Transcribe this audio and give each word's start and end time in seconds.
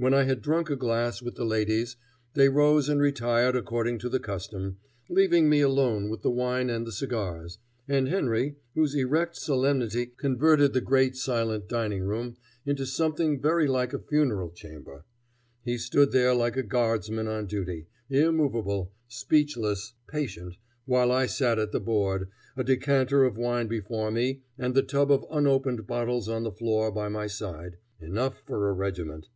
When 0.00 0.14
I 0.14 0.22
had 0.22 0.42
drunk 0.42 0.70
a 0.70 0.76
glass 0.76 1.20
with 1.20 1.34
the 1.34 1.44
ladies, 1.44 1.96
they 2.34 2.48
rose 2.48 2.88
and 2.88 3.00
retired 3.00 3.56
according 3.56 3.98
to 3.98 4.08
the 4.08 4.20
custom, 4.20 4.76
leaving 5.08 5.48
me 5.48 5.60
alone 5.60 6.08
with 6.08 6.22
the 6.22 6.30
wine 6.30 6.70
and 6.70 6.86
the 6.86 6.92
cigars, 6.92 7.58
and 7.88 8.06
Henry, 8.06 8.54
whose 8.76 8.94
erect 8.94 9.34
solemnity 9.34 10.06
converted 10.06 10.72
the 10.72 10.80
great 10.80 11.16
silent 11.16 11.68
dining 11.68 12.04
room 12.04 12.36
into 12.64 12.86
something 12.86 13.40
very 13.40 13.66
like 13.66 13.92
a 13.92 13.98
funeral 13.98 14.50
chamber. 14.52 15.04
He 15.64 15.76
stood 15.76 16.12
there 16.12 16.32
like 16.32 16.56
a 16.56 16.62
guardsman 16.62 17.26
on 17.26 17.46
duty, 17.46 17.88
immovable, 18.08 18.92
speechless, 19.08 19.94
patient, 20.06 20.58
while 20.84 21.10
I 21.10 21.26
sat 21.26 21.58
at 21.58 21.72
the 21.72 21.80
board, 21.80 22.28
a 22.56 22.62
decanter 22.62 23.24
of 23.24 23.36
wine 23.36 23.66
before 23.66 24.12
me 24.12 24.42
and 24.56 24.76
the 24.76 24.82
tub 24.84 25.10
of 25.10 25.26
unopened 25.28 25.88
bottles 25.88 26.28
on 26.28 26.44
the 26.44 26.52
floor 26.52 26.92
by 26.92 27.08
my 27.08 27.26
side 27.26 27.78
enough 28.00 28.40
for 28.46 28.68
a 28.68 28.72
regiment. 28.72 29.26